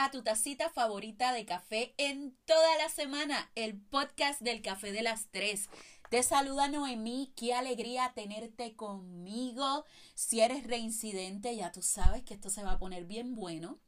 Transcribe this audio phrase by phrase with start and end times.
[0.00, 5.02] a tu tacita favorita de café en toda la semana, el podcast del café de
[5.02, 5.68] las tres.
[6.08, 9.84] Te saluda Noemí, qué alegría tenerte conmigo.
[10.14, 13.78] Si eres reincidente, ya tú sabes que esto se va a poner bien bueno.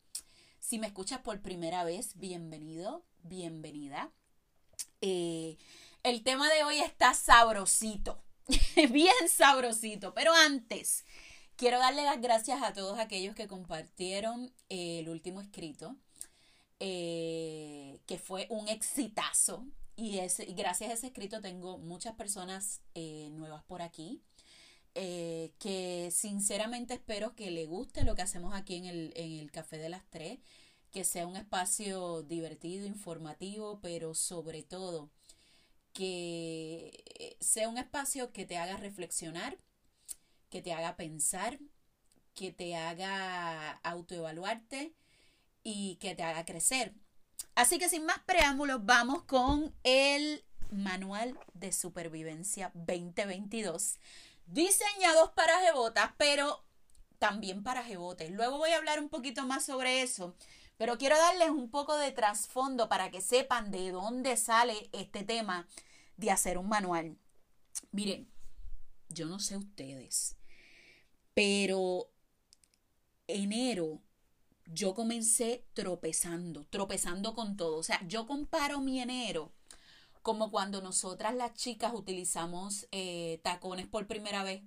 [0.60, 4.12] Si me escuchas por primera vez, bienvenido, bienvenida.
[5.00, 5.56] Eh,
[6.02, 8.22] el tema de hoy está sabrosito,
[8.90, 11.06] bien sabrosito, pero antes
[11.62, 15.94] Quiero darle las gracias a todos aquellos que compartieron eh, el último escrito,
[16.80, 19.64] eh, que fue un exitazo.
[19.94, 20.18] Y,
[20.56, 24.20] gracias a ese escrito tengo muchas personas eh, nuevas por aquí.
[24.92, 29.78] que sinceramente espero que le guste lo que hacemos aquí en el, en el Café
[29.78, 30.40] de las Tres,
[30.90, 35.10] que sea un espacio divertido, informativo, pero sobre todo
[35.92, 39.56] que sea un espacio que te haga reflexionar,
[40.52, 41.58] que te haga pensar,
[42.34, 44.94] que te haga autoevaluarte
[45.64, 46.94] y que te haga crecer.
[47.54, 53.96] Así que sin más preámbulos, vamos con el Manual de Supervivencia 2022,
[54.46, 56.62] diseñados para jebotas, pero
[57.18, 58.30] también para jebotes.
[58.30, 60.36] Luego voy a hablar un poquito más sobre eso,
[60.76, 65.66] pero quiero darles un poco de trasfondo para que sepan de dónde sale este tema
[66.18, 67.16] de hacer un manual.
[67.90, 68.30] Miren,
[69.08, 70.36] yo no sé ustedes,
[71.34, 72.10] pero
[73.26, 74.00] enero
[74.66, 77.76] yo comencé tropezando, tropezando con todo.
[77.78, 79.52] O sea, yo comparo mi enero
[80.22, 84.62] como cuando nosotras las chicas utilizamos eh, tacones por primera vez,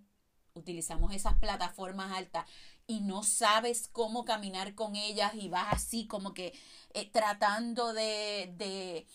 [0.53, 2.45] utilizamos esas plataformas altas
[2.87, 6.53] y no sabes cómo caminar con ellas y vas así como que
[6.93, 9.07] eh, tratando de, de,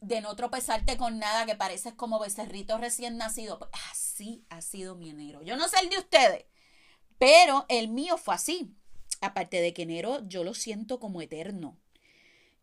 [0.00, 3.58] de, no tropezarte con nada que pareces como becerrito recién nacido.
[3.58, 5.42] Pues, así ha sido mi enero.
[5.42, 6.44] Yo no sé el de ustedes,
[7.18, 8.74] pero el mío fue así.
[9.20, 11.76] Aparte de que enero yo lo siento como eterno.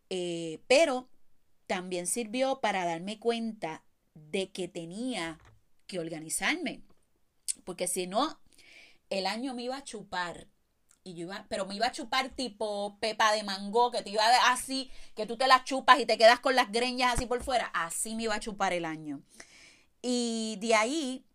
[0.09, 1.09] Eh, pero
[1.67, 3.83] también sirvió para darme cuenta
[4.13, 5.39] de que tenía
[5.87, 6.81] que organizarme.
[7.63, 8.39] Porque si no,
[9.09, 10.47] el año me iba a chupar.
[11.03, 14.23] Y yo iba, pero me iba a chupar tipo pepa de mango, que te iba
[14.23, 17.43] a así, que tú te las chupas y te quedas con las greñas así por
[17.43, 17.67] fuera.
[17.73, 19.21] Así me iba a chupar el año.
[20.01, 21.25] Y de ahí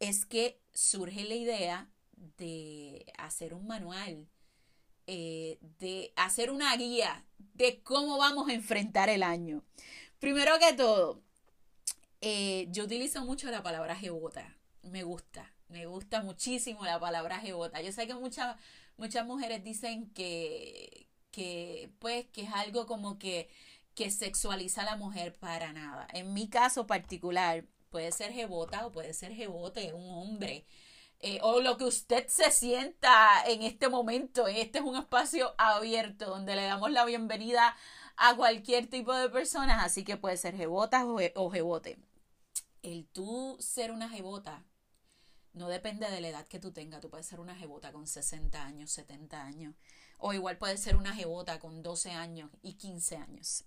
[0.00, 4.26] es que surge la idea de hacer un manual,
[5.06, 9.62] eh, de hacer una guía de cómo vamos a enfrentar el año.
[10.18, 11.22] Primero que todo,
[12.20, 14.56] eh, yo utilizo mucho la palabra jebota.
[14.82, 17.80] Me gusta, me gusta muchísimo la palabra jebota.
[17.82, 18.56] Yo sé que muchas,
[18.96, 23.48] muchas mujeres dicen que, que, pues, que es algo como que,
[23.94, 26.08] que sexualiza a la mujer para nada.
[26.12, 30.66] En mi caso particular, puede ser jebota o puede ser jebote, un hombre
[31.20, 34.46] eh, o lo que usted se sienta en este momento.
[34.46, 37.74] Este es un espacio abierto donde le damos la bienvenida
[38.16, 41.04] a cualquier tipo de personas, así que puede ser jebotas
[41.34, 41.98] o, jebote.
[42.82, 44.64] El tú ser una jebota
[45.52, 47.00] no depende de la edad que tú tengas.
[47.00, 49.74] Tú puedes ser una jebota con 60 años, 70 años.
[50.18, 53.64] O igual puedes ser una jebota con 12 años y 15 años.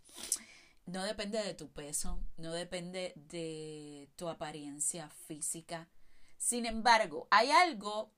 [0.85, 5.87] No depende de tu peso, no depende de tu apariencia física,
[6.39, 8.11] sin embargo, hay algo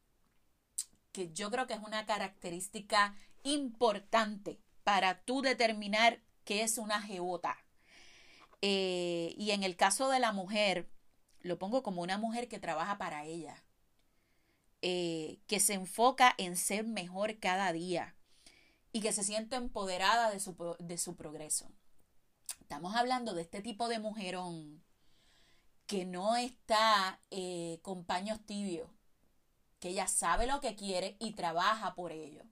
[1.11, 7.57] que yo creo que es una característica importante para tú determinar qué es una jebota.
[8.61, 10.87] Eh, y en el caso de la mujer,
[11.41, 13.63] lo pongo como una mujer que trabaja para ella,
[14.83, 18.15] eh, que se enfoca en ser mejor cada día
[18.93, 21.71] y que se siente empoderada de su, de su progreso.
[22.59, 24.83] Estamos hablando de este tipo de mujerón
[25.91, 28.89] que no está eh, con paños tibios,
[29.81, 32.43] que ella sabe lo que quiere y trabaja por ello.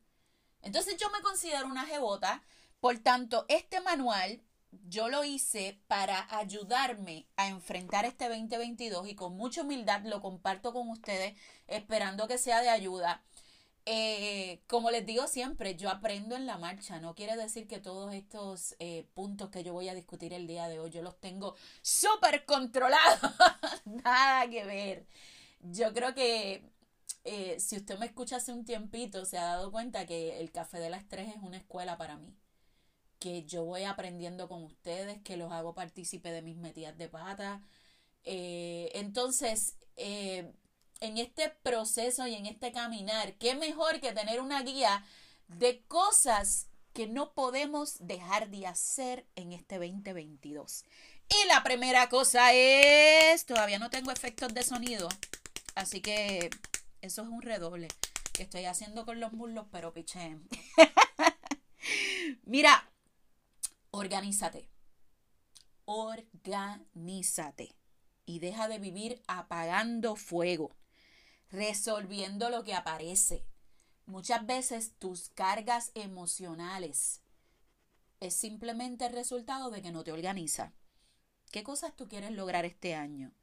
[0.62, 2.44] Entonces yo me considero una jebota,
[2.82, 9.38] por tanto, este manual yo lo hice para ayudarme a enfrentar este 2022 y con
[9.38, 11.34] mucha humildad lo comparto con ustedes,
[11.68, 13.24] esperando que sea de ayuda.
[13.92, 17.00] Eh, como les digo siempre, yo aprendo en la marcha.
[17.00, 20.68] No quiere decir que todos estos eh, puntos que yo voy a discutir el día
[20.68, 23.20] de hoy yo los tengo súper controlados.
[23.86, 25.08] Nada que ver.
[25.62, 26.62] Yo creo que
[27.24, 30.78] eh, si usted me escucha hace un tiempito, se ha dado cuenta que el Café
[30.80, 32.36] de las Tres es una escuela para mí.
[33.18, 37.64] Que yo voy aprendiendo con ustedes, que los hago partícipe de mis metidas de pata.
[38.24, 39.78] entonces,
[41.02, 45.06] en este proceso y en este caminar, qué mejor que tener una guía
[45.48, 50.84] de cosas que no podemos dejar de hacer en este 2022.
[51.30, 55.08] Y la primera cosa es, todavía no tengo efectos de sonido,
[55.76, 56.50] así que
[57.02, 57.88] eso es un redoble
[58.34, 60.38] que estoy haciendo con los muslos, pero piché.
[62.44, 62.92] Mira,
[63.92, 64.70] organízate.
[65.86, 67.76] Organízate.
[68.26, 70.76] Y deja de vivir apagando fuego,
[71.50, 73.46] resolviendo lo que aparece.
[74.06, 77.22] Muchas veces tus cargas emocionales
[78.20, 80.74] es simplemente el resultado de que no te organiza.
[81.52, 83.34] ¿Qué cosas tú quieres lograr este año?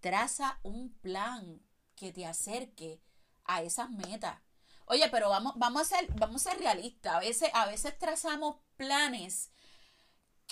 [0.00, 1.62] Traza un plan
[1.96, 3.00] que te acerque
[3.44, 4.40] a esas metas.
[4.86, 7.14] Oye, pero vamos, vamos, a ser, vamos a ser realistas.
[7.14, 9.50] A veces, a veces trazamos planes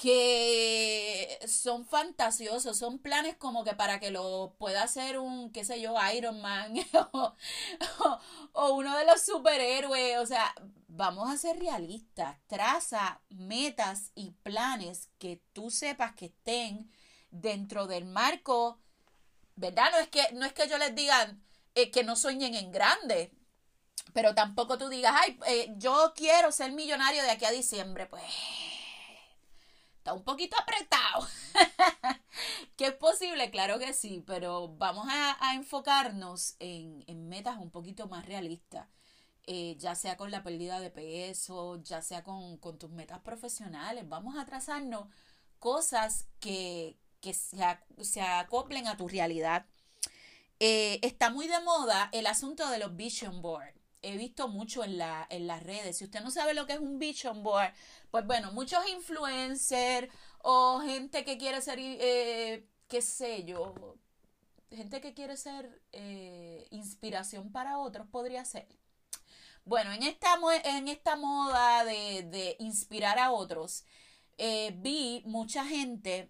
[0.02, 5.80] que son fantasiosos, son planes como que para que lo pueda hacer un, qué sé
[5.80, 6.74] yo, Iron Man
[8.52, 10.52] o, uno de los superhéroes, o sea,
[10.88, 16.90] vamos a ser realistas, traza metas y planes que tú sepas que estén
[17.30, 18.80] dentro del marco,
[19.54, 19.92] ¿verdad?
[19.92, 21.32] No es que, no es que yo les diga
[21.76, 23.30] eh, que no sueñen en grande,
[24.12, 28.24] pero tampoco tú digas, ay, eh, yo quiero ser millonario de aquí a diciembre, pues
[30.02, 31.28] está un poquito apretado.
[32.76, 33.52] ¿Que es posible?
[33.52, 38.88] Claro que sí, pero vamos a, enfocarnos en, metas un poquito más realistas.
[39.46, 44.08] Eh, ya sea con la pérdida de peso, ya sea con, tus metas profesionales.
[44.08, 45.06] Vamos a trazarnos
[45.60, 49.66] cosas que, se, acoplen a tu realidad.
[50.58, 54.98] Eh, está muy de moda el asunto de los vision board he visto mucho en,
[54.98, 55.98] la, en las redes.
[55.98, 57.72] Si usted no sabe lo que es un vision board,
[58.10, 60.08] pues bueno, muchos influencers
[60.38, 63.96] o gente que quiere ser, eh, qué sé yo,
[64.70, 68.68] gente que quiere ser eh, inspiración para otros podría ser.
[69.64, 73.84] Bueno, en esta, en esta moda de, inspirar a otros,
[74.38, 76.28] eh, vi mucha gente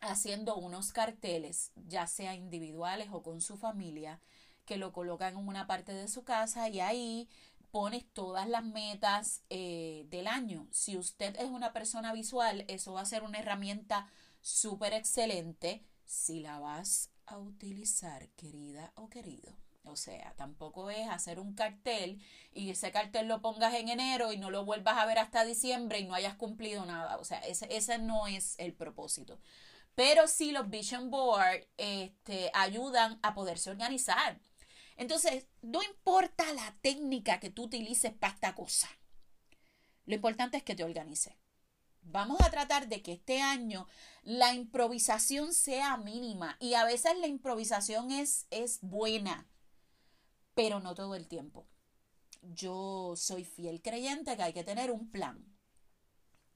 [0.00, 4.20] haciendo unos carteles, ya sea individuales o con su familia,
[4.66, 7.28] que lo colocan en una parte de su casa y ahí
[7.70, 10.66] pones todas las metas eh, del año.
[10.70, 14.08] Si usted es una persona visual, eso va a ser una herramienta
[14.40, 19.56] súper excelente si la vas a utilizar, querida o querido.
[19.84, 22.20] O sea, tampoco es hacer un cartel
[22.52, 26.00] y ese cartel lo pongas en enero y no lo vuelvas a ver hasta diciembre
[26.00, 27.18] y no hayas cumplido nada.
[27.18, 29.38] O sea, ese, ese no es el propósito.
[29.94, 34.40] Pero sí los vision board este, ayudan a poderse organizar.
[34.96, 38.88] Entonces, no importa la técnica que tú utilices para esta cosa.
[40.06, 41.34] Lo importante es que te organices.
[42.02, 43.88] Vamos a tratar de que este año
[44.22, 49.48] la improvisación sea mínima y a veces la improvisación es, es buena,
[50.54, 51.66] pero no todo el tiempo.
[52.42, 55.44] Yo soy fiel creyente que hay que tener un plan,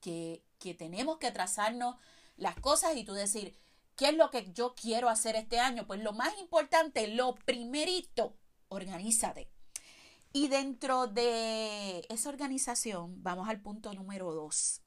[0.01, 1.97] que, que tenemos que trazarnos
[2.37, 3.57] las cosas y tú decir,
[4.01, 5.87] ¿Qué es lo que yo quiero hacer este año?
[5.87, 8.35] Pues lo más importante, lo primerito,
[8.71, 9.51] organízate.
[10.33, 14.81] Y dentro de esa organización, vamos al punto número dos.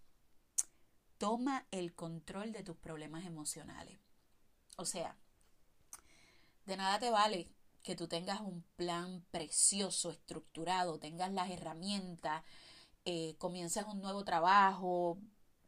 [1.20, 4.00] Toma el control de tus problemas emocionales.
[4.78, 5.16] O sea,
[6.66, 7.52] de nada te vale
[7.84, 12.44] que tú tengas un plan precioso, estructurado, tengas las herramientas,
[13.06, 15.20] eh, comiences un nuevo trabajo,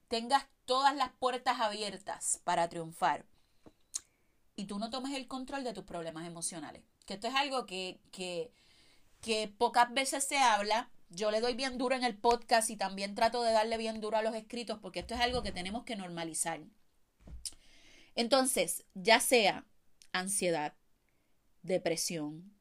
[0.07, 3.27] tengas todas las puertas abiertas para triunfar
[4.55, 6.83] y tú no tomes el control de tus problemas emocionales.
[7.05, 8.51] Que esto es algo que, que,
[9.21, 10.89] que pocas veces se habla.
[11.09, 14.17] Yo le doy bien duro en el podcast y también trato de darle bien duro
[14.17, 16.62] a los escritos porque esto es algo que tenemos que normalizar.
[18.15, 19.65] Entonces, ya sea
[20.13, 20.74] ansiedad,
[21.63, 22.55] depresión,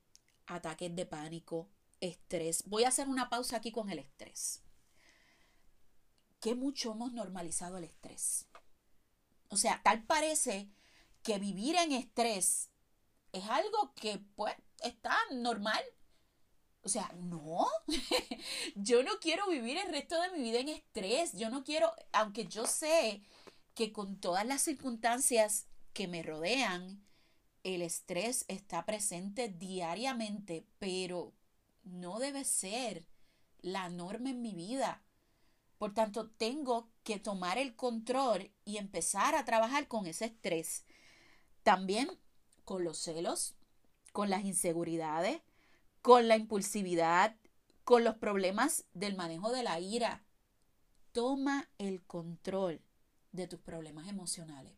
[0.46, 1.68] ataques de pánico,
[2.00, 2.64] estrés.
[2.66, 4.62] Voy a hacer una pausa aquí con el estrés.
[6.40, 8.46] Qué mucho hemos normalizado el estrés.
[9.48, 10.68] O sea, tal parece
[11.24, 12.70] que vivir en estrés
[13.32, 14.54] es algo que pues
[14.84, 15.82] está normal.
[16.82, 17.66] O sea, no,
[18.76, 21.32] yo no quiero vivir el resto de mi vida en estrés.
[21.32, 23.22] Yo no quiero, aunque yo sé
[23.74, 27.04] que con todas las circunstancias que me rodean,
[27.64, 31.32] el estrés está presente diariamente, pero
[31.82, 33.08] no debe ser
[33.62, 35.02] la norma en mi vida.
[35.78, 40.84] Por tanto, tengo que tomar el control y empezar a trabajar con ese estrés.
[41.64, 42.10] También
[42.66, 43.54] con los celos,
[44.12, 45.40] con las inseguridades,
[46.02, 47.36] con la impulsividad,
[47.84, 50.22] con los problemas del manejo de la ira.
[51.12, 52.82] Toma el control
[53.32, 54.74] de tus problemas emocionales.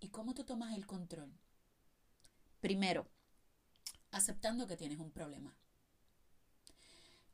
[0.00, 1.30] ¿Y cómo tú tomas el control?
[2.60, 3.06] Primero,
[4.10, 5.54] aceptando que tienes un problema.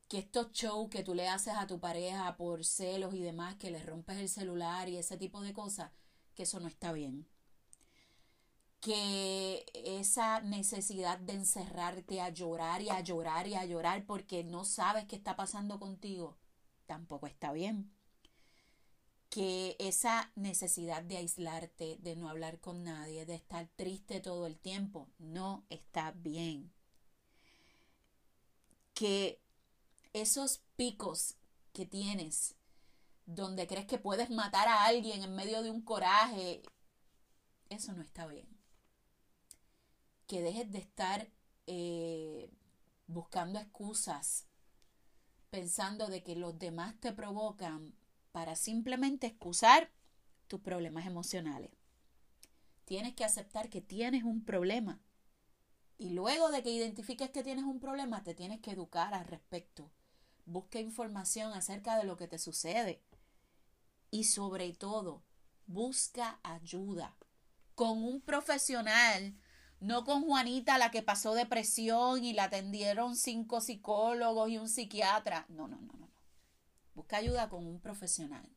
[0.09, 3.71] Que estos shows que tú le haces a tu pareja por celos y demás, que
[3.71, 5.93] le rompes el celular y ese tipo de cosas,
[6.35, 7.29] que eso no está bien
[8.83, 14.65] que esa necesidad de encerrarte a llorar y a llorar y a llorar porque no
[14.65, 16.37] sabes qué está pasando contigo,
[16.87, 17.93] tampoco está bien.
[19.31, 24.59] Que esa necesidad de aislarte, de no hablar con nadie, de estar triste todo el
[24.59, 26.73] tiempo, no está bien.
[28.95, 29.41] Que
[30.13, 31.37] esos picos
[31.73, 32.57] que tienes,
[33.27, 36.63] donde crees que puedes matar a alguien en medio de un coraje,
[37.71, 38.52] eso no está bien.
[40.33, 41.29] Que dejes de estar
[41.67, 42.51] eh,
[43.07, 44.47] buscando excusas,
[45.51, 47.95] pensando de que los demás te provocan
[48.33, 49.91] para simplemente excusar
[50.49, 51.71] tus problemas emocionales.
[52.87, 55.03] Tienes que aceptar que tienes un problema.
[55.99, 59.91] Y luego de que identifiques que tienes un problema, te tienes que educar al respecto.
[60.47, 63.03] Busca información acerca de lo que te sucede.
[64.11, 65.25] Y sobre todo,
[65.67, 67.19] busca ayuda
[67.75, 69.37] con un profesional
[69.83, 75.45] no con Juanita, la que pasó depresión y la atendieron cinco psicólogos y un psiquiatra.
[75.49, 76.09] No, no, no, no.
[76.95, 78.49] Busca ayuda con un profesional.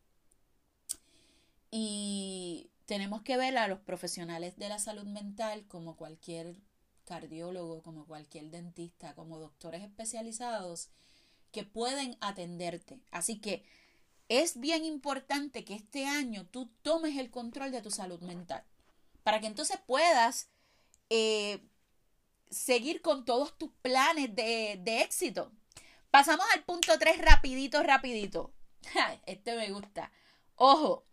[1.71, 6.57] Y tenemos que ver a los profesionales de la salud mental como cualquier
[7.05, 10.89] cardiólogo, como cualquier dentista, como doctores especializados
[11.51, 12.99] que pueden atenderte.
[13.09, 13.65] Así que
[14.29, 18.63] es bien importante que este año tú tomes el control de tu salud mental
[19.23, 20.49] para que entonces puedas
[21.09, 21.63] eh,
[22.49, 25.51] seguir con todos tus planes de, de éxito.
[26.11, 28.53] Pasamos al punto 3 rapidito, rapidito.
[29.25, 30.11] Este me gusta.
[30.55, 31.05] Ojo,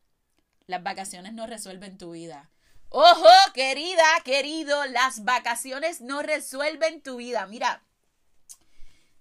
[0.67, 2.51] las vacaciones no resuelven tu vida.
[2.89, 7.47] Ojo, querida, querido, las vacaciones no resuelven tu vida.
[7.47, 7.83] Mira,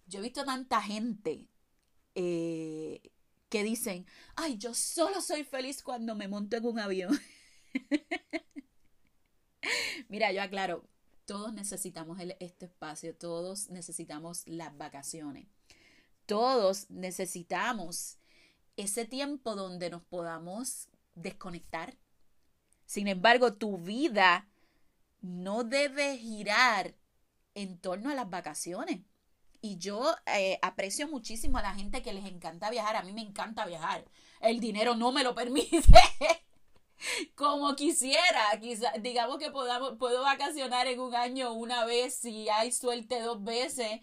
[0.07, 1.47] yo he visto tanta gente
[2.15, 3.01] eh,
[3.47, 7.19] que dicen, ay, yo solo soy feliz cuando me monto en un avión.
[10.09, 10.83] Mira, yo aclaro,
[11.25, 15.47] todos necesitamos este espacio, todos necesitamos las vacaciones,
[16.25, 18.17] todos necesitamos
[18.77, 21.97] ese tiempo donde nos podamos desconectar.
[22.85, 24.49] Sin embargo, tu vida
[25.21, 26.95] no debe girar
[27.53, 29.01] en torno a las vacaciones.
[29.61, 32.95] Y yo eh, aprecio muchísimo a la gente que les encanta viajar.
[32.95, 34.05] A mí me encanta viajar.
[34.39, 35.81] El dinero no me lo permite.
[37.35, 38.59] como quisiera.
[38.59, 43.43] Quizá, digamos que podamos, puedo vacacionar en un año una vez, si hay suerte dos
[43.43, 44.01] veces,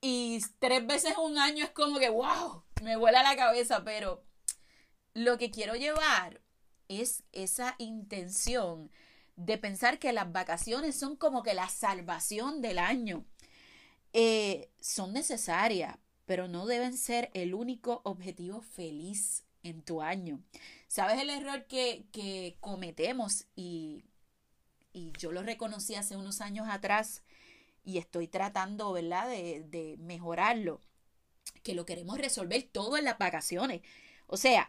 [0.00, 4.22] y tres veces un año es como que, wow, me vuela la cabeza, pero
[5.14, 6.40] lo que quiero llevar
[6.88, 8.90] es esa intención
[9.36, 13.24] de pensar que las vacaciones son como que la salvación del año.
[14.12, 20.40] Eh, son necesarias, pero no deben ser el único objetivo feliz en tu año.
[20.88, 23.46] ¿Sabes el error que, cometemos?
[23.54, 24.04] Y,
[24.92, 27.22] y, yo lo reconocí hace unos años atrás
[27.84, 30.80] y estoy tratando, ¿verdad?, de, de mejorarlo.
[31.62, 33.82] Que lo queremos resolver todo en las vacaciones.
[34.26, 34.68] O sea,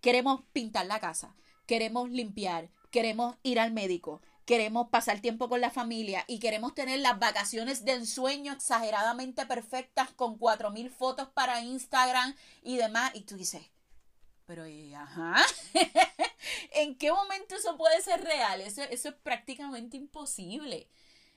[0.00, 1.34] queremos pintar la casa,
[1.66, 6.98] queremos limpiar, queremos ir al médico, queremos pasar tiempo con la familia y queremos tener
[6.98, 13.12] las vacaciones de ensueño exageradamente perfectas con cuatro mil fotos para Instagram y demás.
[13.14, 13.62] Y tú dices,
[14.50, 14.64] pero,
[14.96, 15.36] ajá,
[16.72, 18.60] ¿en qué momento eso puede ser real?
[18.60, 20.88] Eso, eso es prácticamente imposible.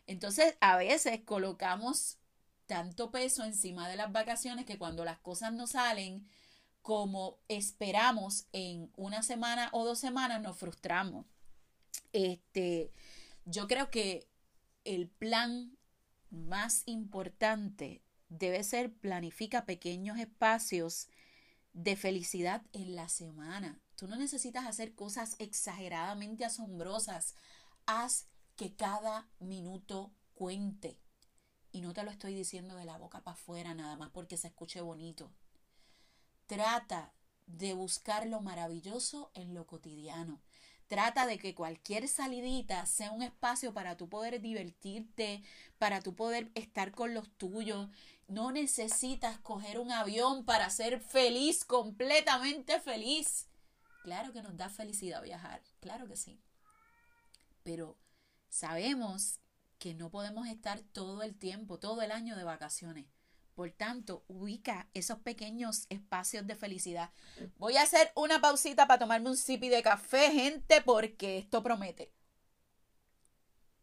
[0.07, 2.17] Entonces, a veces colocamos
[2.65, 6.27] tanto peso encima de las vacaciones que cuando las cosas no salen
[6.81, 11.27] como esperamos en una semana o dos semanas, nos frustramos.
[12.13, 12.91] Este,
[13.45, 14.27] yo creo que
[14.85, 15.77] el plan
[16.31, 21.09] más importante debe ser planifica pequeños espacios
[21.73, 23.79] de felicidad en la semana.
[23.95, 27.35] Tú no necesitas hacer cosas exageradamente asombrosas.
[27.85, 30.99] Haz que cada minuto cuente.
[31.71, 34.47] Y no te lo estoy diciendo de la boca para afuera nada más porque se
[34.47, 35.31] escuche bonito.
[36.45, 37.13] Trata
[37.47, 40.41] de buscar lo maravilloso en lo cotidiano.
[40.87, 45.43] Trata de que cualquier salidita sea un espacio para tú poder divertirte,
[45.77, 47.89] para tú poder estar con los tuyos.
[48.27, 53.47] No necesitas coger un avión para ser feliz, completamente feliz.
[54.03, 56.39] Claro que nos da felicidad viajar, claro que sí.
[57.63, 57.97] Pero
[58.49, 59.39] sabemos
[59.79, 63.05] que no podemos estar todo el tiempo, todo el año de vacaciones.
[63.55, 67.11] Por tanto, ubica esos pequeños espacios de felicidad.
[67.57, 72.11] Voy a hacer una pausita para tomarme un sipi de café, gente, porque esto promete.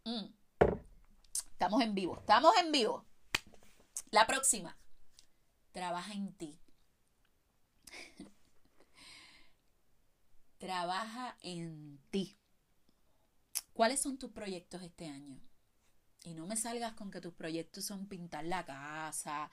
[0.05, 0.27] Mm.
[1.53, 3.05] Estamos en vivo, estamos en vivo.
[4.11, 4.77] La próxima.
[5.73, 6.59] Trabaja en ti.
[10.59, 12.37] Trabaja en ti.
[13.73, 15.41] ¿Cuáles son tus proyectos este año?
[16.25, 19.51] Y no me salgas con que tus proyectos son pintar la casa,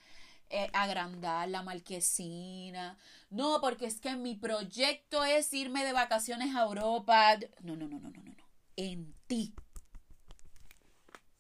[0.49, 2.97] eh, agrandar la marquesina.
[3.29, 7.37] No, porque es que mi proyecto es irme de vacaciones a Europa.
[7.61, 8.33] No, no, no, no, no, no.
[8.33, 8.47] no.
[8.75, 9.53] En ti.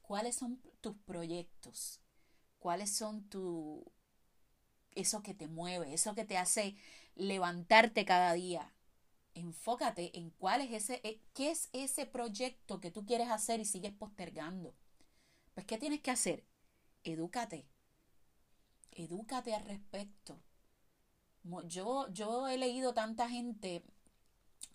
[0.01, 1.99] ¿Cuáles son tus proyectos?
[2.59, 3.83] ¿Cuáles son tu
[4.95, 6.75] eso que te mueve, eso que te hace
[7.15, 8.73] levantarte cada día?
[9.35, 13.65] Enfócate en cuál es ese eh, qué es ese proyecto que tú quieres hacer y
[13.65, 14.73] sigues postergando.
[15.57, 16.45] Pues ¿qué tienes que hacer?
[17.03, 17.67] Edúcate
[19.03, 20.39] edúcate al respecto.
[21.65, 23.83] Yo, yo he leído tanta gente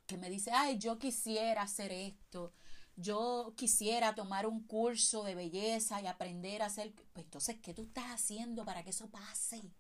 [0.06, 2.52] que me dice, ay, yo quisiera hacer esto,
[2.96, 6.94] yo quisiera tomar un curso de belleza y aprender a hacer...
[7.12, 9.72] Pues entonces, ¿qué tú estás haciendo para que eso pase?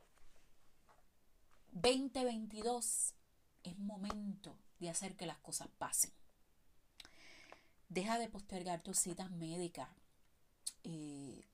[1.72, 3.14] 2022
[3.64, 6.12] es momento de hacer que las cosas pasen.
[7.88, 9.88] Deja de postergar tus citas médicas.
[10.84, 11.44] Eh,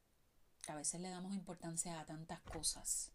[0.69, 3.13] a veces le damos importancia a tantas cosas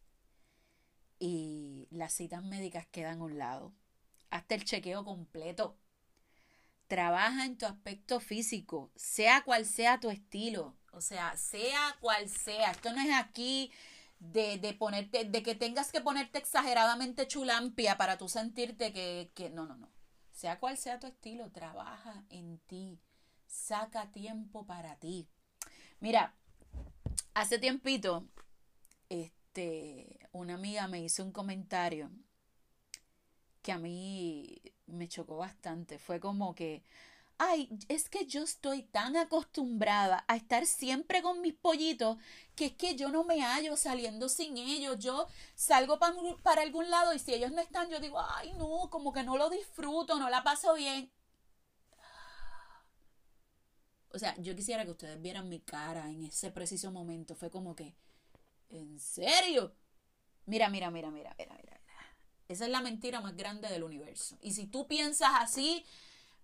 [1.19, 3.73] y las citas médicas quedan a un lado.
[4.29, 5.77] Hasta el chequeo completo.
[6.87, 10.75] Trabaja en tu aspecto físico, sea cual sea tu estilo.
[10.91, 12.71] O sea, sea cual sea.
[12.71, 13.71] Esto no es aquí
[14.19, 19.49] de, de ponerte, de que tengas que ponerte exageradamente chulampia para tú sentirte que, que.
[19.49, 19.89] No, no, no.
[20.33, 22.99] Sea cual sea tu estilo, trabaja en ti.
[23.47, 25.29] Saca tiempo para ti.
[26.03, 26.33] Mira,
[27.33, 28.27] Hace tiempito,
[29.09, 32.11] este, una amiga me hizo un comentario
[33.61, 35.97] que a mí me chocó bastante.
[35.97, 36.83] Fue como que,
[37.37, 42.17] ay, es que yo estoy tan acostumbrada a estar siempre con mis pollitos
[42.55, 44.99] que es que yo no me hallo saliendo sin ellos.
[44.99, 48.89] Yo salgo para, para algún lado y si ellos no están, yo digo, ay, no,
[48.91, 51.09] como que no lo disfruto, no la paso bien.
[54.13, 57.35] O sea, yo quisiera que ustedes vieran mi cara en ese preciso momento.
[57.35, 57.95] Fue como que,
[58.69, 59.75] ¿en serio?
[60.45, 61.81] Mira, mira, mira, mira, mira, mira.
[62.47, 64.37] Esa es la mentira más grande del universo.
[64.41, 65.85] Y si tú piensas así,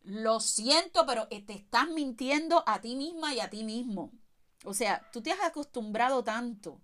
[0.03, 4.11] lo siento, pero te estás mintiendo a ti misma y a ti mismo.
[4.65, 6.81] O sea, tú te has acostumbrado tanto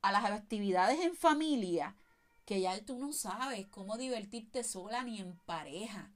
[0.00, 1.96] a las actividades en familia
[2.44, 6.10] que ya tú no sabes cómo divertirte sola ni en pareja.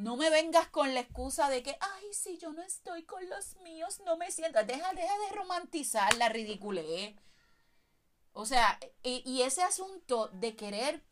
[0.00, 3.56] No me vengas con la excusa de que, ay, si yo no estoy con los
[3.62, 4.58] míos, no me siento.
[4.64, 7.14] Deja, deja de romantizar la ridiculez.
[8.32, 11.02] O sea, y, y ese asunto de querer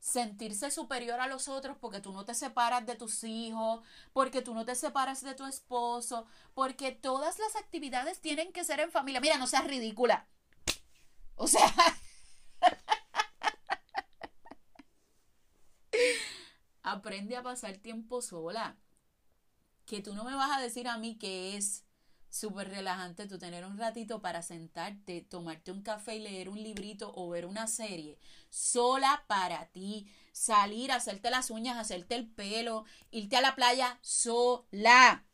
[0.00, 3.82] sentirse superior a los otros porque tú no te separas de tus hijos,
[4.12, 8.80] porque tú no te separas de tu esposo, porque todas las actividades tienen que ser
[8.80, 9.20] en familia.
[9.20, 10.26] Mira, no seas ridícula.
[11.36, 11.72] O sea,
[16.92, 18.76] aprende a pasar tiempo sola.
[19.86, 21.84] Que tú no me vas a decir a mí que es
[22.30, 27.12] súper relajante tú tener un ratito para sentarte, tomarte un café y leer un librito
[27.14, 28.18] o ver una serie
[28.50, 35.24] sola para ti, salir, hacerte las uñas, hacerte el pelo, irte a la playa sola.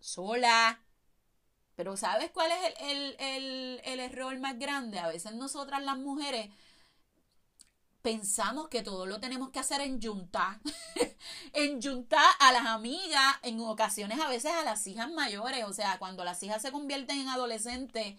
[0.00, 0.80] Sola.
[1.76, 4.98] Pero ¿sabes cuál es el, el, el, el error más grande?
[4.98, 6.50] A veces nosotras las mujeres
[8.02, 10.60] pensamos que todo lo tenemos que hacer en junta.
[11.52, 15.64] en junta a las amigas, en ocasiones a veces a las hijas mayores.
[15.64, 18.16] O sea, cuando las hijas se convierten en adolescentes,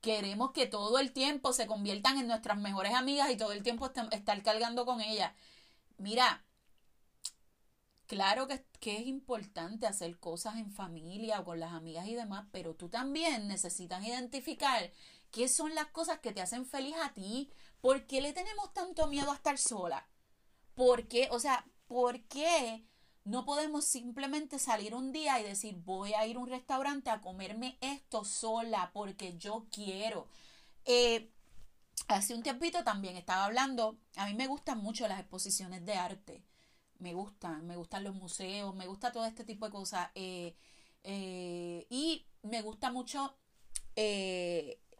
[0.00, 3.90] queremos que todo el tiempo se conviertan en nuestras mejores amigas y todo el tiempo
[4.10, 5.32] estar cargando con ellas.
[5.98, 6.44] Mira,
[8.06, 12.46] claro que, que, es importante hacer cosas en familia o con las amigas y demás,
[12.52, 14.92] pero tú también necesitas identificar
[15.30, 17.50] qué son las cosas que te hacen feliz a ti,
[17.84, 20.08] ¿Por qué le tenemos tanto miedo a estar sola?
[20.74, 21.28] ¿Por qué?
[21.30, 22.82] O sea, ¿por qué
[23.24, 27.20] no podemos simplemente salir un día y decir voy a ir a un restaurante a
[27.20, 30.28] comerme esto sola porque yo quiero?
[30.86, 31.30] Eh,
[32.08, 36.42] hace un tiempito también estaba hablando, a mí me gustan mucho las exposiciones de arte,
[37.00, 40.56] me gustan, me gustan los museos, me gusta todo este tipo de cosas eh,
[41.02, 43.36] eh, y me gusta mucho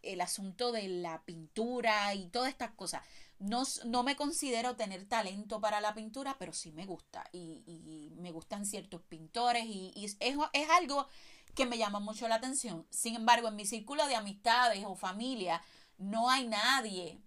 [0.06, 3.02] el asunto de la pintura y todas estas cosas.
[3.38, 7.28] No, no, me considero tener talento para la pintura, pero sí me gusta.
[7.32, 11.08] Y, y me gustan ciertos pintores y, es, es, algo
[11.54, 12.86] que me llama mucho la atención.
[12.90, 15.62] Sin embargo, en mi círculo de amistades o familia
[15.98, 17.20] no hay nadie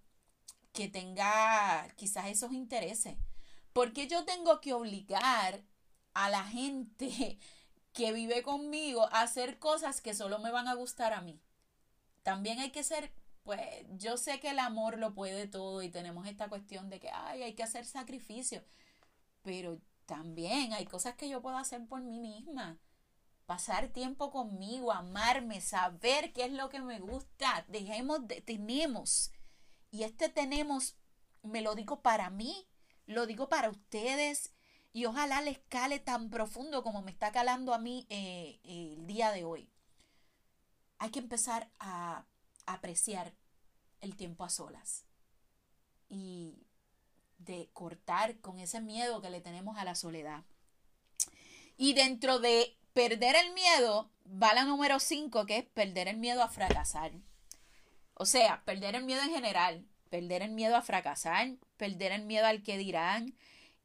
[0.72, 3.16] que tenga quizás esos intereses.
[3.72, 5.62] porque yo tengo que obligar
[6.14, 7.38] a la gente
[7.92, 11.40] que vive conmigo a hacer cosas que solo me van a gustar a mí?
[12.28, 13.10] También hay que ser,
[13.42, 13.58] pues
[13.96, 17.42] yo sé que el amor lo puede todo y tenemos esta cuestión de que, ay,
[17.42, 18.62] hay que hacer sacrificio,
[19.40, 22.76] pero también hay cosas que yo puedo hacer por mí misma.
[23.46, 27.64] Pasar tiempo conmigo, amarme, saber qué es lo que me gusta.
[27.68, 29.32] Dejemos de, tenemos
[29.90, 30.98] y este tenemos,
[31.42, 32.68] me lo digo para mí,
[33.06, 34.52] lo digo para ustedes
[34.92, 39.30] y ojalá les cale tan profundo como me está calando a mí eh, el día
[39.30, 39.70] de hoy.
[40.98, 42.24] Hay que empezar a
[42.66, 43.32] apreciar
[44.00, 45.04] el tiempo a solas
[46.08, 46.54] y
[47.38, 50.44] de cortar con ese miedo que le tenemos a la soledad.
[51.76, 56.42] Y dentro de perder el miedo, va la número 5, que es perder el miedo
[56.42, 57.12] a fracasar.
[58.14, 62.46] O sea, perder el miedo en general, perder el miedo a fracasar, perder el miedo
[62.46, 63.36] al que dirán.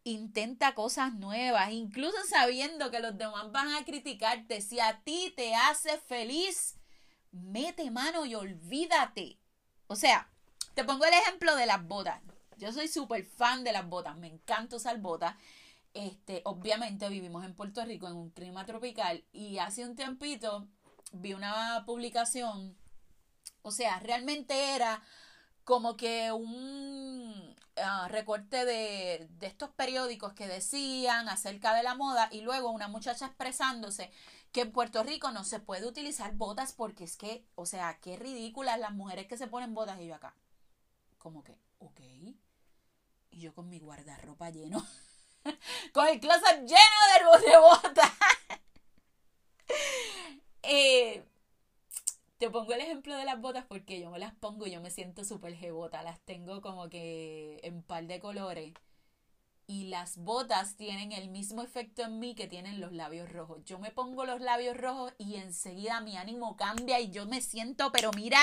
[0.04, 4.62] Intenta cosas nuevas, incluso sabiendo que los demás van a criticarte.
[4.62, 6.76] Si a ti te hace feliz,
[7.34, 9.38] mete mano y olvídate.
[9.88, 10.30] O sea,
[10.74, 12.22] te pongo el ejemplo de las botas.
[12.58, 15.36] Yo soy súper fan de las botas, me encanta usar botas.
[15.93, 20.67] Este, obviamente vivimos en Puerto Rico en un clima tropical y hace un tiempito
[21.13, 22.76] vi una publicación,
[23.62, 25.04] o sea, realmente era
[25.63, 32.28] como que un ah, recorte de, de estos periódicos que decían acerca de la moda
[32.32, 34.12] y luego una muchacha expresándose
[34.53, 38.15] que en Puerto Rico no se puede utilizar botas porque es que, o sea, qué
[38.15, 40.35] ridículas las mujeres que se ponen botas y yo acá.
[41.17, 41.99] Como que, ok.
[43.31, 44.85] Y yo con mi guardarropa lleno.
[45.93, 48.11] con el closet lleno de, botas.
[50.61, 51.25] eh,
[52.37, 54.91] te pongo el ejemplo de las botas porque yo me las pongo y yo me
[54.91, 56.03] siento súper jebota.
[56.03, 58.73] Las tengo como que en par de colores.
[59.73, 63.65] Y las botas tienen el mismo efecto en mí que tienen los labios rojos.
[63.65, 67.91] Yo me pongo los labios rojos y enseguida mi ánimo cambia y yo me siento,
[67.91, 68.38] pero mira,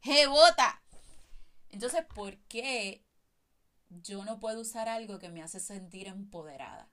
[0.00, 0.82] jebota.
[1.70, 3.04] Entonces, ¿por qué
[3.90, 6.90] yo no puedo usar algo que me hace sentir empoderada?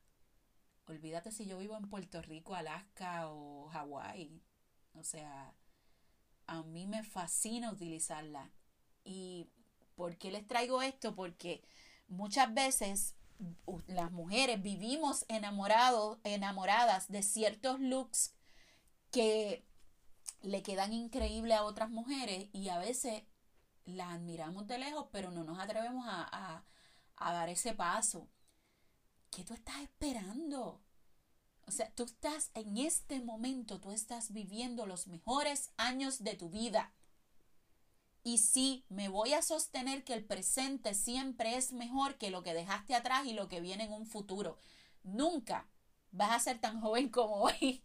[0.85, 4.39] Olvídate si yo vivo en Puerto Rico, Alaska o Hawái.
[4.93, 5.55] O sea,
[6.45, 8.51] a mí me fascina utilizarla.
[9.03, 9.49] ¿Y
[9.95, 11.15] por qué les traigo esto?
[11.15, 11.63] Porque
[12.07, 13.15] muchas veces
[13.87, 18.33] las mujeres vivimos enamorados, enamoradas de ciertos looks
[19.11, 19.65] que
[20.41, 23.23] le quedan increíbles a otras mujeres y a veces
[23.85, 26.63] las admiramos de lejos, pero no nos atrevemos a,
[27.17, 28.29] a dar ese paso.
[29.31, 30.81] ¿Qué tú estás esperando?
[31.67, 36.49] O sea, tú estás en este momento, tú estás viviendo los mejores años de tu
[36.49, 36.93] vida.
[38.27, 42.55] Y sí, me voy a sostener que el presente siempre es mejor que lo que
[42.55, 44.57] dejaste atrás y lo que viene en un futuro.
[45.03, 45.69] Nunca
[46.09, 47.83] vas a ser tan joven como hoy.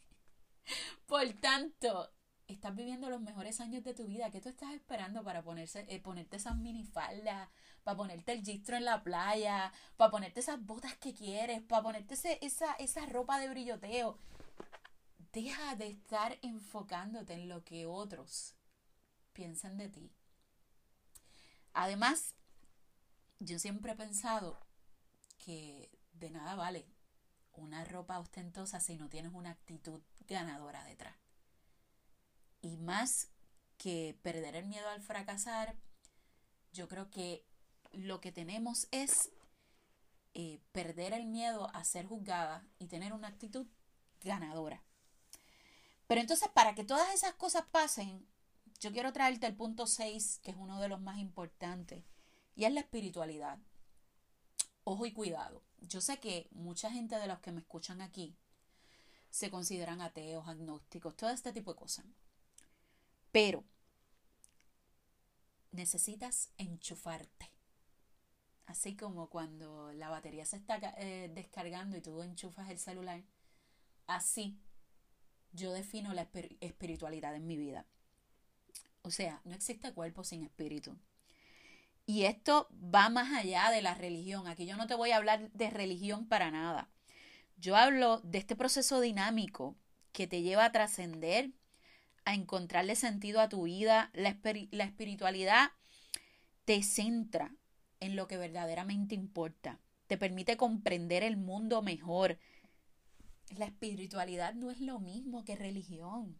[1.04, 2.10] Por tanto,
[2.46, 4.30] estás viviendo los mejores años de tu vida.
[4.30, 7.50] ¿Qué tú estás esperando para ponerse, eh, ponerte esas minifaldas,
[7.84, 12.14] para ponerte el gistro en la playa, para ponerte esas botas que quieres, para ponerte
[12.40, 14.18] esa, esa ropa de brilloteo?
[15.34, 18.54] Deja de estar enfocándote en lo que otros
[19.34, 20.10] piensan de ti.
[21.72, 22.34] Además,
[23.38, 24.58] yo siempre he pensado
[25.38, 26.86] que de nada vale
[27.52, 31.16] una ropa ostentosa si no tienes una actitud ganadora detrás.
[32.62, 33.28] Y más
[33.78, 35.76] que perder el miedo al fracasar,
[36.72, 37.44] yo creo que
[37.92, 39.30] lo que tenemos es
[40.34, 43.66] eh, perder el miedo a ser juzgada y tener una actitud
[44.20, 44.82] ganadora.
[46.06, 48.26] Pero entonces, para que todas esas cosas pasen,
[48.80, 52.02] yo quiero traerte el punto 6, que es uno de los más importantes,
[52.56, 53.58] y es la espiritualidad.
[54.84, 55.62] Ojo y cuidado.
[55.80, 58.36] Yo sé que mucha gente de los que me escuchan aquí
[59.30, 62.06] se consideran ateos, agnósticos, todo este tipo de cosas.
[63.30, 63.64] Pero
[65.70, 67.52] necesitas enchufarte.
[68.66, 73.22] Así como cuando la batería se está eh, descargando y tú enchufas el celular.
[74.06, 74.58] Así
[75.52, 76.28] yo defino la
[76.60, 77.86] espiritualidad en mi vida.
[79.02, 80.96] O sea, no existe cuerpo sin espíritu.
[82.06, 84.46] Y esto va más allá de la religión.
[84.48, 86.90] Aquí yo no te voy a hablar de religión para nada.
[87.56, 89.76] Yo hablo de este proceso dinámico
[90.12, 91.52] que te lleva a trascender,
[92.24, 94.10] a encontrarle sentido a tu vida.
[94.12, 94.38] La,
[94.70, 95.70] la espiritualidad
[96.64, 97.54] te centra
[98.00, 99.78] en lo que verdaderamente importa.
[100.06, 102.38] Te permite comprender el mundo mejor.
[103.56, 106.38] La espiritualidad no es lo mismo que religión.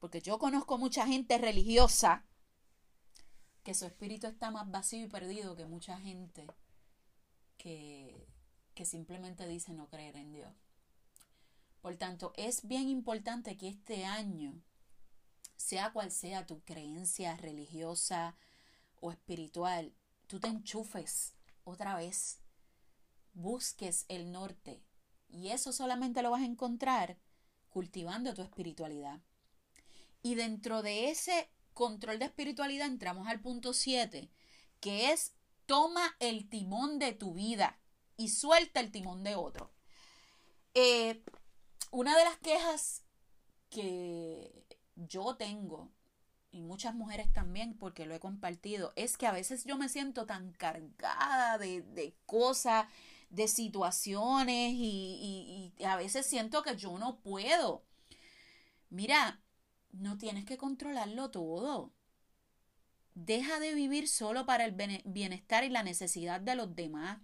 [0.00, 2.24] Porque yo conozco mucha gente religiosa
[3.62, 6.46] que su espíritu está más vacío y perdido que mucha gente
[7.58, 8.26] que,
[8.74, 10.52] que simplemente dice no creer en Dios.
[11.82, 14.60] Por tanto, es bien importante que este año,
[15.56, 18.36] sea cual sea tu creencia religiosa
[19.00, 19.94] o espiritual,
[20.26, 21.34] tú te enchufes
[21.64, 22.38] otra vez,
[23.34, 24.82] busques el norte.
[25.28, 27.18] Y eso solamente lo vas a encontrar
[27.68, 29.20] cultivando tu espiritualidad.
[30.22, 34.30] Y dentro de ese control de espiritualidad entramos al punto 7,
[34.80, 35.34] que es
[35.66, 37.78] toma el timón de tu vida
[38.16, 39.72] y suelta el timón de otro.
[40.74, 41.22] Eh,
[41.90, 43.04] una de las quejas
[43.68, 45.92] que yo tengo
[46.52, 50.26] y muchas mujeres también, porque lo he compartido, es que a veces yo me siento
[50.26, 52.86] tan cargada de, cosas,
[53.28, 57.84] de situaciones y, y, a veces siento que yo no puedo.
[58.88, 59.40] Mira,
[59.92, 61.92] no tienes que controlarlo todo.
[63.14, 64.72] Deja de vivir solo para el
[65.04, 67.18] bienestar y la necesidad de los demás.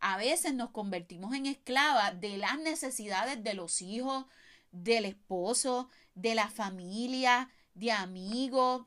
[0.00, 4.26] A veces nos convertimos en esclavas de las necesidades de los hijos,
[4.70, 8.86] del esposo, de la familia, de amigos.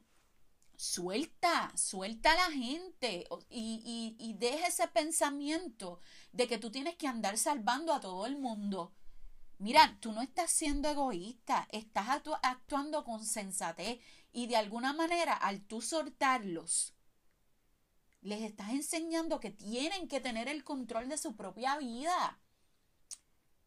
[0.78, 6.00] Suelta, suelta a la gente y, y, deja ese pensamiento
[6.32, 8.92] de que tú tienes que andar salvando a todo el mundo.
[9.62, 12.08] Mira, tú no estás siendo egoísta, estás
[12.42, 14.00] actuando con sensatez
[14.34, 16.96] y de alguna manera al tú soltarlos,
[18.22, 22.40] les estás enseñando que tienen que tener el control de su propia vida.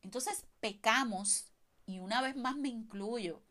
[0.03, 1.53] Entonces pecamos,
[1.87, 3.45] y una vez más me incluyo,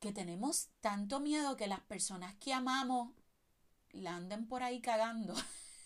[0.00, 3.14] que tenemos tanto miedo que las personas que amamos
[3.92, 5.36] la anden por ahí cagando.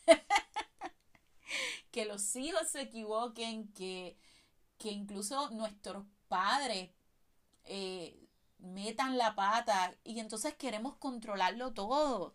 [1.90, 4.16] que los hijos se equivoquen, que,
[4.80, 6.90] que incluso nuestros padres
[7.64, 8.26] eh,
[8.58, 12.34] metan la pata y entonces queremos controlarlo todo.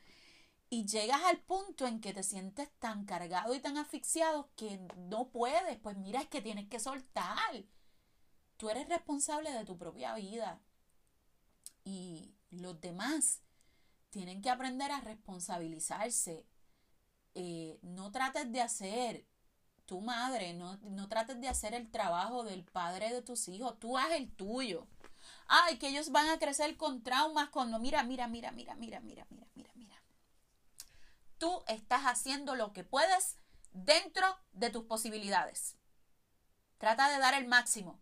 [0.70, 5.30] Y llegas al punto en que te sientes tan cargado y tan asfixiado que no
[5.30, 5.78] puedes.
[5.80, 7.66] Pues mira, es que tienes que soltar.
[8.58, 10.62] Tú eres responsable de tu propia vida
[11.84, 13.42] y los demás
[14.12, 16.46] tienen que aprender a responsabilizarse.
[17.34, 19.26] Eh, no trates de hacer
[19.86, 23.98] tu madre, no, no trates de hacer el trabajo del padre de tus hijos, tú
[23.98, 24.88] haz el tuyo.
[25.48, 29.26] Ay, que ellos van a crecer con traumas cuando mira, mira, mira, mira, mira, mira,
[29.30, 30.02] mira, mira, mira.
[31.38, 33.38] Tú estás haciendo lo que puedes
[33.74, 35.76] dentro de tus posibilidades.
[36.78, 38.00] Trata de dar el máximo.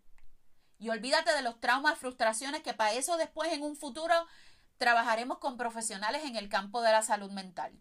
[0.80, 4.14] Y olvídate de los traumas, frustraciones, que para eso después en un futuro
[4.78, 7.74] trabajaremos con profesionales en el campo de la salud mental.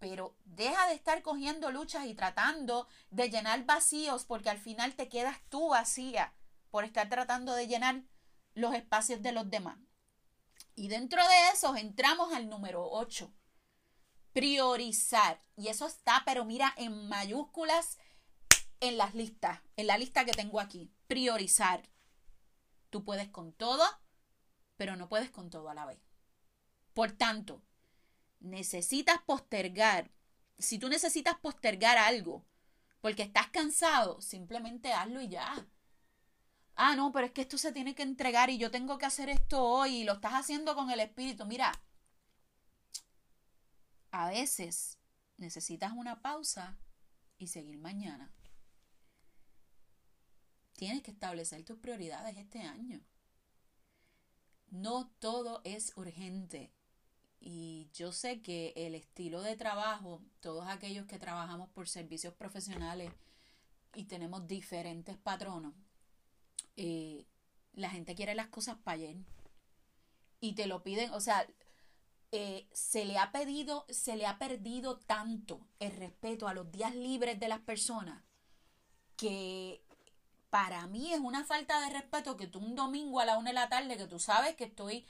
[0.00, 5.08] Pero deja de estar cogiendo luchas y tratando de llenar vacíos porque al final te
[5.08, 6.34] quedas tú vacía
[6.70, 8.02] por estar tratando de llenar
[8.54, 9.78] los espacios de los demás.
[10.74, 13.32] Y dentro de eso entramos al número 8.
[14.32, 15.44] Priorizar.
[15.56, 17.98] Y eso está, pero mira, en mayúsculas
[18.80, 21.88] en las listas, en la lista que tengo aquí priorizar.
[22.88, 23.84] Tú puedes con todo,
[24.76, 26.00] pero no puedes con todo a la vez.
[26.94, 27.62] Por tanto,
[28.40, 30.10] necesitas postergar.
[30.58, 32.44] Si tú necesitas postergar algo
[33.00, 35.66] porque estás cansado, simplemente hazlo y ya.
[36.74, 39.28] Ah, no, pero es que esto se tiene que entregar y yo tengo que hacer
[39.28, 41.44] esto hoy y lo estás haciendo con el espíritu.
[41.46, 41.72] Mira,
[44.10, 44.98] a veces
[45.36, 46.78] necesitas una pausa
[47.38, 48.32] y seguir mañana.
[50.74, 53.00] Tienes que establecer tus prioridades este año.
[54.70, 56.72] No todo es urgente.
[57.40, 63.12] Y yo sé que el estilo de trabajo, todos aquellos que trabajamos por servicios profesionales
[63.94, 65.74] y tenemos diferentes patronos,
[66.76, 67.26] eh,
[67.72, 69.16] la gente quiere las cosas para ayer.
[70.40, 71.46] Y te lo piden, o sea,
[72.32, 76.94] eh, se le ha pedido, se le ha perdido tanto el respeto a los días
[76.94, 78.22] libres de las personas
[79.16, 79.82] que
[80.48, 83.54] para mí es una falta de respeto que tú un domingo a la una de
[83.54, 85.06] la tarde, que tú sabes que estoy,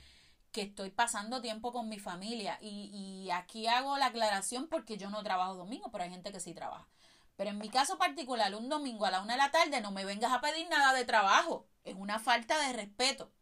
[0.53, 2.59] que estoy pasando tiempo con mi familia.
[2.61, 2.91] Y,
[3.27, 6.55] y aquí hago la aclaración porque yo no trabajo domingo, pero hay gente que sí
[6.55, 6.89] trabaja.
[7.37, 10.05] Pero en mi caso particular, un domingo a la una de la tarde, no me
[10.05, 11.67] vengas a pedir nada de trabajo.
[11.85, 13.33] Es una falta de respeto.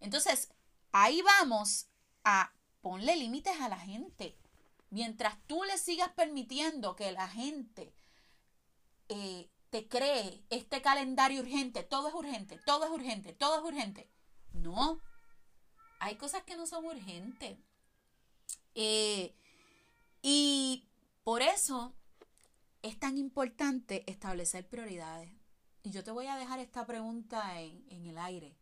[0.00, 0.52] Entonces,
[0.92, 1.88] ahí vamos
[2.24, 4.36] a ponle límites a la gente.
[4.90, 7.94] Mientras tú le sigas permitiendo que la gente
[9.08, 14.10] eh, te cree este calendario urgente, todo es urgente, todo es urgente, todo es urgente.
[14.52, 15.00] No,
[16.02, 17.56] hay cosas que no son urgentes.
[18.74, 19.36] Eh,
[20.20, 20.88] y
[21.22, 21.94] por eso
[22.82, 25.32] es tan importante establecer prioridades.
[25.84, 28.56] Y yo te voy a dejar esta pregunta en, en el aire.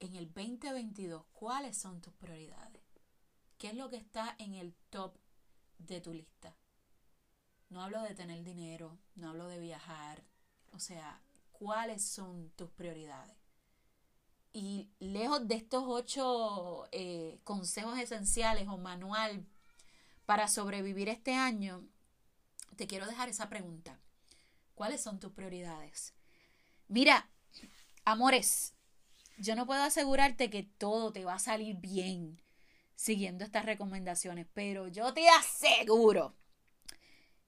[0.00, 2.82] En el 2022, ¿cuáles son tus prioridades?
[3.56, 5.16] ¿Qué es lo que está en el top
[5.78, 6.56] de tu lista?
[7.68, 10.24] No hablo de tener dinero, no hablo de viajar.
[10.72, 11.22] O sea,
[11.52, 13.41] ¿cuáles son tus prioridades?
[14.52, 19.46] Y lejos de estos ocho eh, consejos esenciales o manual
[20.26, 21.84] para sobrevivir este año,
[22.76, 23.98] te quiero dejar esa pregunta.
[24.74, 26.14] ¿Cuáles son tus prioridades?
[26.88, 27.30] Mira,
[28.04, 28.74] amores,
[29.38, 32.40] Yo no puedo asegurarte que todo te va a salir bien
[32.94, 36.36] siguiendo estas recomendaciones, pero yo te aseguro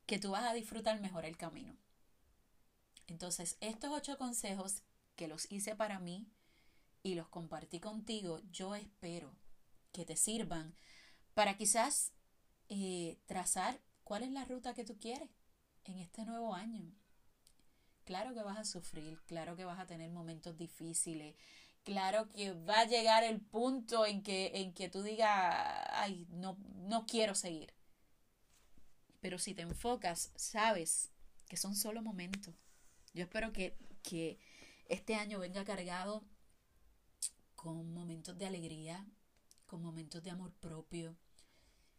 [0.06, 1.76] que tú vas a disfrutar mejor el camino.
[3.06, 4.82] Entonces, estos ocho consejos
[5.16, 6.26] que los hice para mí
[7.04, 9.36] y los compartí contigo, yo espero
[9.92, 10.74] que te sirvan
[11.34, 12.12] para quizás
[12.70, 15.28] eh, trazar cuál es la ruta que tú quieres
[15.84, 16.90] en este nuevo año.
[18.04, 21.36] Claro que vas a sufrir, claro que vas a tener momentos difíciles,
[21.84, 25.30] claro que va a llegar el punto en que, en que tú digas,
[25.90, 27.74] ay, no, no quiero seguir.
[29.20, 31.10] Pero si te enfocas, sabes
[31.48, 32.54] que son solo momentos.
[33.12, 34.38] Yo espero que, que
[34.86, 36.24] este año venga cargado
[37.64, 39.06] con momentos de alegría,
[39.64, 41.16] con momentos de amor propio,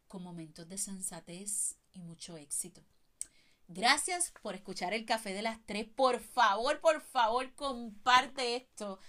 [0.07, 2.83] con momentos de sensatez y mucho éxito.
[3.67, 5.87] Gracias por escuchar el café de las tres.
[5.87, 8.99] Por favor, por favor, comparte esto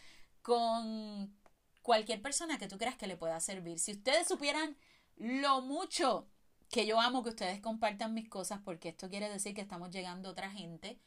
[0.40, 1.36] con
[1.82, 3.78] cualquier persona que tú creas que le pueda servir.
[3.78, 4.78] Si ustedes supieran
[5.16, 6.26] lo mucho
[6.70, 10.30] que yo amo que ustedes compartan mis cosas, porque esto quiere decir que estamos llegando
[10.30, 10.98] a otra gente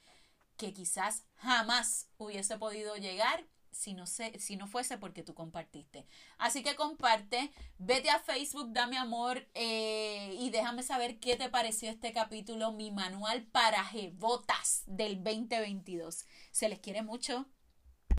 [0.57, 6.05] que quizás jamás hubiese podido llegar si no, si no fuese porque tú compartiste.
[6.37, 11.89] Así que comparte, vete a Facebook, dame amor eh, y déjame saber qué te pareció
[11.89, 16.25] este capítulo, mi manual para jebotas del 2022.
[16.51, 17.45] Se les quiere mucho.